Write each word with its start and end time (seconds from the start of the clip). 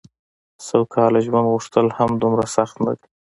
سوکاله 0.67 1.19
ژوند 1.25 1.47
غوښتل 1.53 1.87
هم 1.97 2.11
دومره 2.21 2.45
سخت 2.55 2.75
نه 2.85 2.91
دي. 2.97 3.05